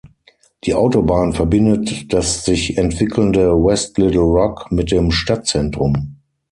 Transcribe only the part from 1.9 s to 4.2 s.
das sich entwickelnde West